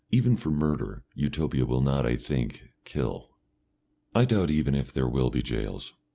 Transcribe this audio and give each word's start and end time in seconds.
Even 0.09 0.35
for 0.35 0.49
murder 0.49 1.03
Utopia 1.13 1.63
will 1.63 1.79
not, 1.83 2.07
I 2.07 2.15
think, 2.15 2.69
kill. 2.85 3.37
I 4.15 4.25
doubt 4.25 4.49
even 4.49 4.73
if 4.73 4.91
there 4.91 5.07
will 5.07 5.29
be 5.29 5.43
jails. 5.43 5.93